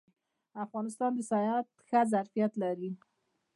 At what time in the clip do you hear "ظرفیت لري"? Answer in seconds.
2.11-2.91